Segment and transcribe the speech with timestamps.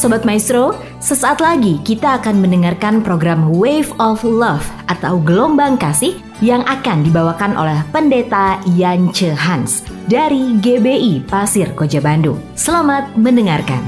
[0.00, 6.64] Sobat Maestro, sesaat lagi kita akan mendengarkan program Wave of Love atau Gelombang Kasih yang
[6.64, 12.40] akan dibawakan oleh Pendeta Yance Hans dari GBI Pasir Koja Bandung.
[12.56, 13.84] Selamat mendengarkan.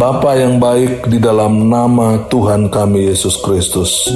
[0.00, 4.08] Bapa yang baik di dalam nama Tuhan kami Yesus Kristus.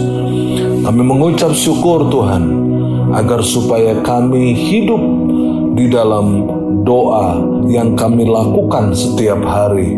[0.81, 2.73] Kami mengucap syukur Tuhan
[3.13, 5.29] agar supaya kami hidup
[5.75, 6.47] di dalam
[6.83, 7.39] doa
[7.71, 9.95] yang kami lakukan setiap hari.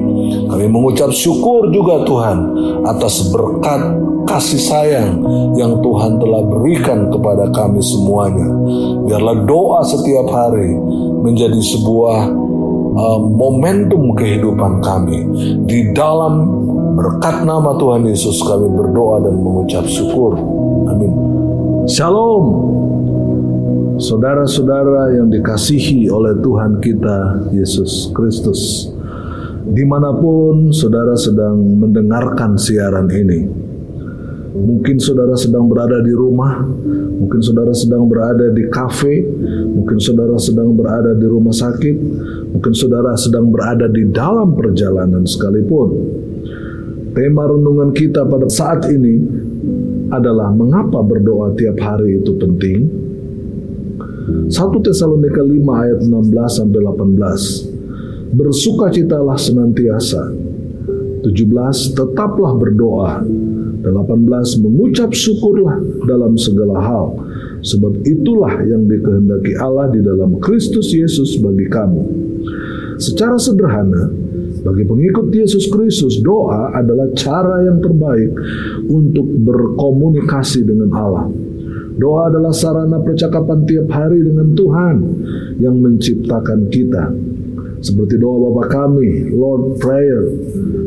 [0.49, 2.39] Kami mengucap syukur juga Tuhan
[2.85, 3.83] atas berkat
[4.27, 5.11] kasih sayang
[5.59, 8.49] yang Tuhan telah berikan kepada kami semuanya.
[9.09, 10.77] Biarlah doa setiap hari
[11.23, 12.19] menjadi sebuah
[12.97, 15.27] uh, momentum kehidupan kami.
[15.67, 16.63] Di dalam
[16.97, 20.37] berkat nama Tuhan Yesus kami berdoa dan mengucap syukur.
[20.87, 21.13] Amin.
[21.89, 22.82] Shalom.
[24.01, 28.89] Saudara-saudara yang dikasihi oleh Tuhan kita Yesus Kristus,
[29.69, 33.45] di mana pun saudara sedang mendengarkan siaran ini,
[34.57, 36.65] mungkin saudara sedang berada di rumah,
[37.21, 39.29] mungkin saudara sedang berada di kafe,
[39.77, 41.97] mungkin saudara sedang berada di rumah sakit,
[42.57, 45.89] mungkin saudara sedang berada di dalam perjalanan sekalipun.
[47.13, 49.21] Tema renungan kita pada saat ini
[50.09, 53.12] adalah mengapa berdoa tiap hari itu penting
[54.23, 54.53] 1
[54.87, 58.35] Tesalonika 5 ayat 16 sampai 18.
[58.39, 60.31] Bersukacitalah senantiasa.
[61.23, 63.23] 17 tetaplah berdoa.
[63.83, 67.07] 18 mengucap syukurlah dalam segala hal.
[67.63, 72.03] Sebab itulah yang dikehendaki Allah di dalam Kristus Yesus bagi kamu.
[72.99, 74.11] Secara sederhana,
[74.63, 78.31] bagi pengikut Yesus Kristus, doa adalah cara yang terbaik
[78.87, 81.27] untuk berkomunikasi dengan Allah.
[81.97, 84.97] Doa adalah sarana percakapan tiap hari dengan Tuhan
[85.61, 87.13] yang menciptakan kita.
[87.83, 90.23] Seperti doa Bapa kami, Lord Prayer,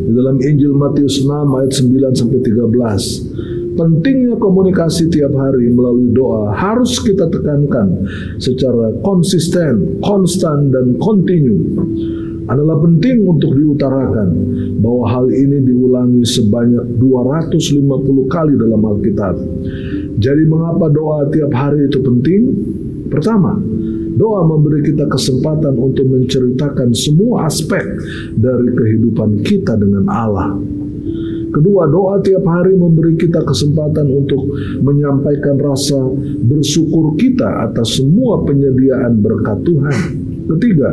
[0.07, 3.75] di dalam Injil Matius 6 ayat 9 sampai 13.
[3.75, 8.08] Pentingnya komunikasi tiap hari melalui doa harus kita tekankan
[8.40, 11.59] secara konsisten, konstan, dan kontinu
[12.47, 14.29] adalah penting untuk diutarakan
[14.79, 19.35] bahwa hal ini diulangi sebanyak 250 kali dalam Alkitab.
[20.16, 22.42] Jadi mengapa doa tiap hari itu penting?
[23.12, 23.59] Pertama,
[24.16, 27.84] doa memberi kita kesempatan untuk menceritakan semua aspek
[28.34, 30.56] dari kehidupan kita dengan Allah.
[31.56, 34.44] Kedua, doa tiap hari memberi kita kesempatan untuk
[34.84, 36.03] menyampaikan rasa
[36.44, 40.00] bersyukur kita atas semua penyediaan berkat Tuhan.
[40.46, 40.92] Ketiga,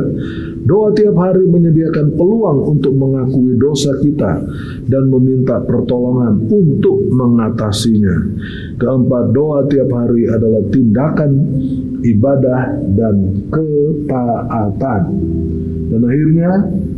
[0.63, 4.39] Doa tiap hari menyediakan peluang untuk mengakui dosa kita
[4.87, 8.15] dan meminta pertolongan untuk mengatasinya.
[8.73, 11.31] Keempat, doa tiap hari adalah tindakan
[12.01, 12.61] ibadah
[12.97, 13.15] dan
[13.53, 15.01] ketaatan.
[15.93, 16.51] Dan akhirnya,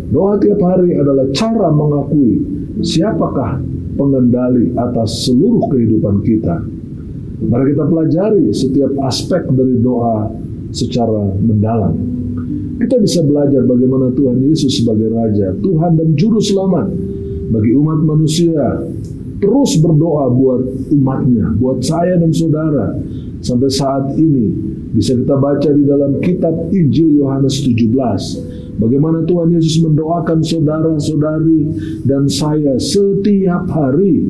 [0.10, 2.40] doa tiap hari adalah cara mengakui
[2.80, 3.60] siapakah
[3.96, 6.64] pengendali atas seluruh kehidupan kita.
[7.36, 10.32] Mari kita pelajari setiap aspek dari doa
[10.72, 11.96] secara mendalam.
[12.76, 16.92] Kita bisa belajar bagaimana Tuhan Yesus sebagai Raja, Tuhan dan Juru Selamat
[17.52, 18.84] bagi umat manusia.
[19.36, 20.64] Terus berdoa buat
[20.96, 22.96] umatnya, buat saya dan saudara.
[23.44, 24.50] Sampai saat ini
[24.96, 28.82] bisa kita baca di dalam kitab Injil Yohanes 17.
[28.82, 31.62] Bagaimana Tuhan Yesus mendoakan saudara-saudari
[32.04, 34.24] dan saya setiap hari.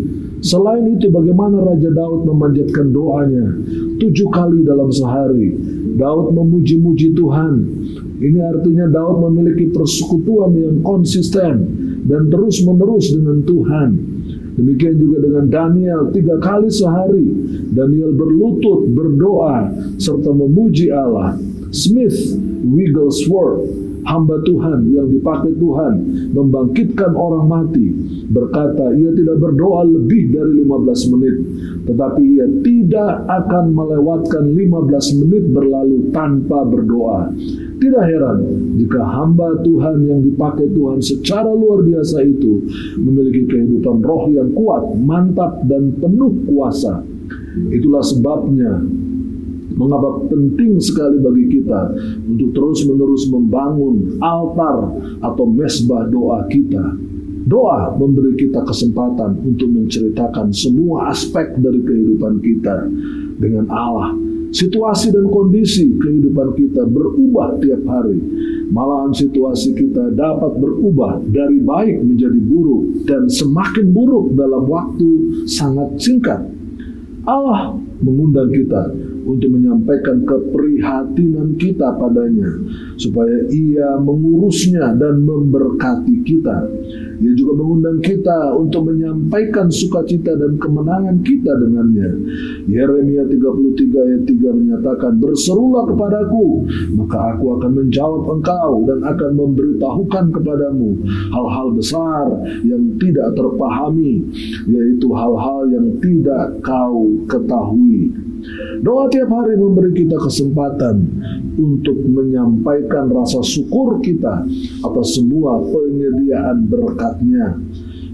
[0.46, 3.58] Selain itu bagaimana Raja Daud memanjatkan doanya
[3.98, 5.58] tujuh kali dalam sehari.
[5.98, 7.54] Daud memuji-muji Tuhan
[8.16, 11.56] ini artinya Daud memiliki persekutuan yang konsisten
[12.08, 13.90] dan terus-menerus dengan Tuhan.
[14.56, 17.28] Demikian juga dengan Daniel tiga kali sehari.
[17.76, 19.68] Daniel berlutut, berdoa,
[20.00, 21.36] serta memuji Allah.
[21.76, 22.16] Smith
[22.64, 23.68] Wigglesworth,
[24.06, 25.94] hamba Tuhan yang dipakai Tuhan
[26.32, 27.90] membangkitkan orang mati,
[28.30, 31.36] berkata ia tidak berdoa lebih dari 15 menit,
[31.90, 37.34] tetapi ia tidak akan melewatkan 15 menit berlalu tanpa berdoa.
[37.76, 38.40] Tidak heran
[38.80, 42.64] jika hamba Tuhan yang dipakai Tuhan secara luar biasa itu
[42.96, 47.04] memiliki kehidupan roh yang kuat, mantap, dan penuh kuasa.
[47.56, 48.80] Itulah sebabnya
[49.76, 51.92] mengapa penting sekali bagi kita
[52.26, 56.96] untuk terus-menerus membangun altar atau mesbah doa kita.
[57.46, 62.90] Doa memberi kita kesempatan untuk menceritakan semua aspek dari kehidupan kita
[63.38, 64.18] dengan Allah
[64.56, 68.16] Situasi dan kondisi kehidupan kita berubah tiap hari.
[68.72, 75.10] Malahan situasi kita dapat berubah dari baik menjadi buruk dan semakin buruk dalam waktu
[75.44, 76.40] sangat singkat.
[77.28, 78.96] Allah mengundang kita
[79.26, 82.50] untuk menyampaikan keprihatinan kita padanya
[82.96, 86.70] supaya ia mengurusnya dan memberkati kita.
[87.16, 92.12] Ia juga mengundang kita untuk menyampaikan sukacita dan kemenangan kita dengannya.
[92.68, 96.68] Yeremia 33 ayat 3 menyatakan, Berserulah kepadaku,
[97.00, 100.90] maka aku akan menjawab engkau dan akan memberitahukan kepadamu
[101.32, 102.26] hal-hal besar
[102.68, 104.28] yang tidak terpahami,
[104.68, 108.12] yaitu hal-hal yang tidak kau ketahui.
[108.82, 110.96] Doa tiap hari memberi kita kesempatan
[111.56, 114.46] untuk menyampaikan rasa syukur kita
[114.86, 117.58] atas semua penyediaan berkatnya.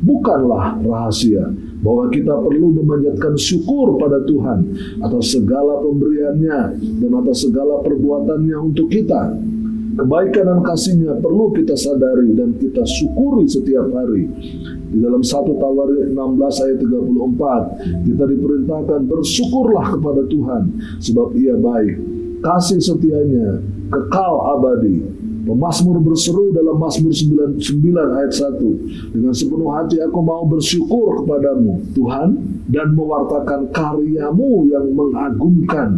[0.01, 1.45] Bukanlah rahasia
[1.81, 4.59] bahwa kita perlu memanjatkan syukur pada Tuhan
[5.01, 6.59] atas segala pemberiannya
[7.01, 9.33] dan atas segala perbuatannya untuk kita.
[9.91, 14.27] Kebaikan dan kasihnya perlu kita sadari dan kita syukuri setiap hari.
[14.91, 20.63] Di dalam 1 Tawarik 16 ayat 34, kita diperintahkan bersyukurlah kepada Tuhan
[20.99, 21.95] sebab ia baik.
[22.41, 23.61] Kasih setianya
[23.91, 27.57] kekal abadi Pemasmur berseru dalam Mazmur 99
[27.97, 29.15] ayat 1.
[29.17, 32.29] Dengan sepenuh hati aku mau bersyukur kepadamu, Tuhan,
[32.69, 35.97] dan mewartakan karyamu yang mengagumkan.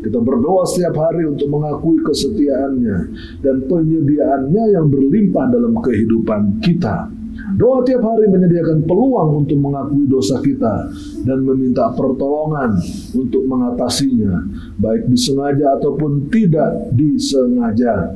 [0.00, 2.98] Kita berdoa setiap hari untuk mengakui kesetiaannya
[3.44, 7.12] dan penyediaannya yang berlimpah dalam kehidupan kita.
[7.58, 10.90] Doa tiap hari menyediakan peluang untuk mengakui dosa kita
[11.22, 12.76] dan meminta pertolongan
[13.14, 14.42] untuk mengatasinya,
[14.80, 18.14] baik disengaja ataupun tidak disengaja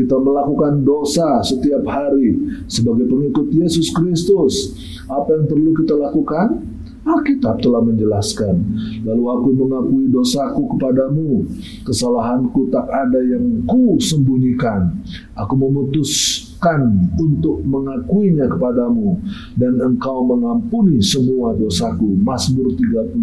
[0.00, 4.72] kita melakukan dosa setiap hari sebagai pengikut Yesus Kristus.
[5.04, 6.64] Apa yang perlu kita lakukan?
[7.00, 8.60] Alkitab telah menjelaskan.
[9.08, 11.48] Lalu aku mengakui dosaku kepadamu,
[11.84, 15.00] kesalahanku tak ada yang ku sembunyikan.
[15.32, 19.16] Aku memutuskan untuk mengakuinya kepadamu
[19.56, 22.20] dan engkau mengampuni semua dosaku.
[22.20, 23.16] Mazmur 32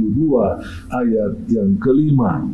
[0.89, 2.50] ayat yang kelima.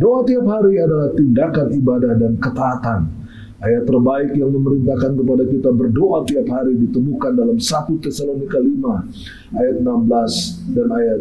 [0.00, 3.21] Doa tiap hari adalah tindakan ibadah dan ketaatan
[3.62, 9.76] Ayat terbaik yang memerintahkan kepada kita berdoa tiap hari ditemukan dalam 1 Tesalonika 5 ayat
[9.78, 11.20] 16 dan ayat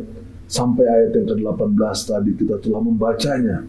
[0.50, 3.62] sampai ayat yang ke-18 tadi kita telah membacanya.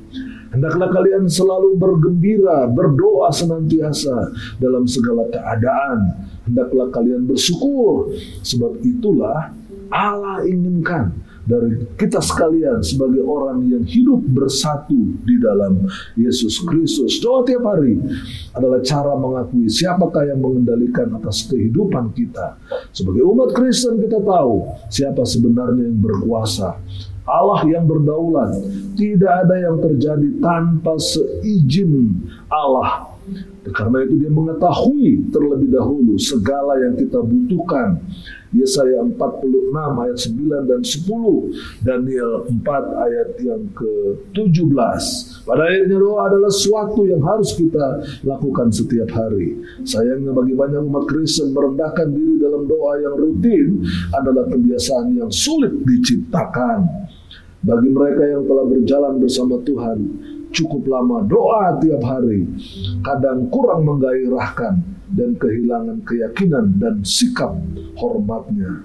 [0.56, 6.28] Hendaklah kalian selalu bergembira, berdoa senantiasa dalam segala keadaan.
[6.48, 9.52] Hendaklah kalian bersyukur, sebab itulah
[9.92, 17.18] Allah inginkan dari kita sekalian sebagai orang yang hidup bersatu di dalam Yesus Kristus.
[17.18, 17.98] Doa tiap hari
[18.54, 22.56] adalah cara mengakui siapakah yang mengendalikan atas kehidupan kita.
[22.94, 26.78] Sebagai umat Kristen kita tahu siapa sebenarnya yang berkuasa.
[27.22, 28.58] Allah yang berdaulat.
[28.98, 32.18] Tidak ada yang terjadi tanpa seizin
[32.50, 33.11] Allah
[33.70, 38.02] karena itu dia mengetahui terlebih dahulu segala yang kita butuhkan.
[38.52, 45.02] Yesaya 46 ayat 9 dan 10, Daniel 4 ayat yang ke-17.
[45.48, 49.56] Pada akhirnya doa adalah sesuatu yang harus kita lakukan setiap hari.
[49.88, 55.72] Sayangnya bagi banyak umat Kristen merendahkan diri dalam doa yang rutin adalah kebiasaan yang sulit
[55.88, 57.08] diciptakan.
[57.62, 59.98] Bagi mereka yang telah berjalan bersama Tuhan,
[60.52, 62.44] cukup lama doa tiap hari
[63.00, 64.78] kadang kurang menggairahkan
[65.12, 67.52] dan kehilangan keyakinan dan sikap
[68.00, 68.84] hormatnya.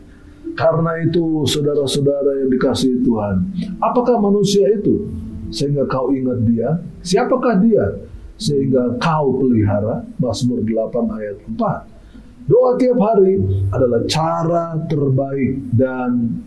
[0.57, 3.35] Karena itu saudara-saudara yang dikasihi Tuhan,
[3.77, 5.05] apakah manusia itu
[5.53, 6.81] sehingga kau ingat dia?
[7.05, 7.85] Siapakah dia
[8.35, 10.03] sehingga kau pelihara?
[10.17, 12.47] Mazmur 8 ayat 4.
[12.47, 13.37] Doa tiap hari
[13.69, 16.41] adalah cara terbaik dan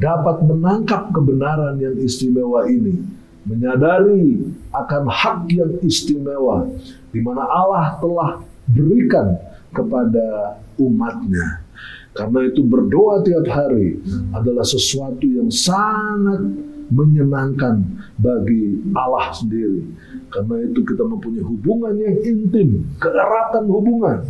[0.00, 4.38] dapat menangkap kebenaran yang istimewa ini menyadari
[4.70, 6.70] akan hak yang istimewa
[7.10, 9.36] di mana Allah telah berikan
[9.74, 11.64] kepada umatnya.
[12.12, 13.96] Karena itu berdoa tiap hari
[14.36, 16.44] adalah sesuatu yang sangat
[16.92, 17.80] menyenangkan
[18.20, 19.80] bagi Allah sendiri.
[20.28, 24.28] Karena itu kita mempunyai hubungan yang intim, keeratan hubungan.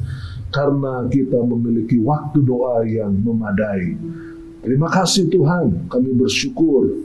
[0.54, 3.98] Karena kita memiliki waktu doa yang memadai.
[4.62, 7.02] Terima kasih Tuhan, kami bersyukur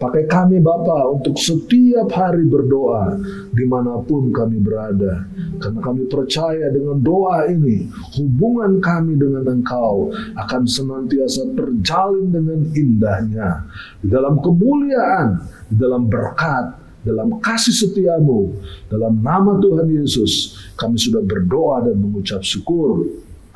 [0.00, 3.20] Pakai kami Bapa untuk setiap hari berdoa
[3.52, 5.28] di mana pun kami berada.
[5.60, 7.84] Karena kami percaya dengan doa ini,
[8.16, 10.08] hubungan kami dengan Engkau
[10.40, 13.68] akan senantiasa terjalin dengan indahnya.
[14.00, 18.56] Di dalam kemuliaan, di dalam berkat, dalam kasih setiamu,
[18.88, 23.04] dalam nama Tuhan Yesus, kami sudah berdoa dan mengucap syukur.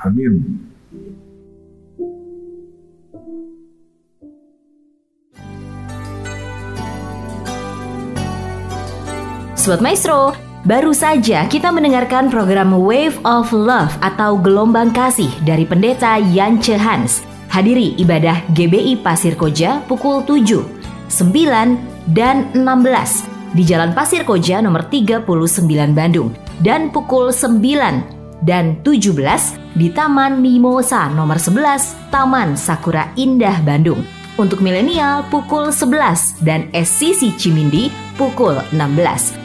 [0.05, 0.61] Amin.
[9.65, 10.37] Sobat Maestro,
[10.69, 17.25] baru saja kita mendengarkan program Wave of Love atau Gelombang Kasih dari Pendeta Yance Hans.
[17.49, 20.69] Hadiri ibadah GBI Pasir Koja pukul 7,
[21.09, 25.25] 9, dan 16 di Jalan Pasir Koja nomor 39
[25.97, 29.17] Bandung dan pukul 9 dan 17
[29.81, 34.05] di Taman Mimosa nomor 11 Taman Sakura Indah Bandung.
[34.37, 37.89] Untuk milenial pukul 11 dan SCC Cimindi
[38.21, 39.44] pukul 16.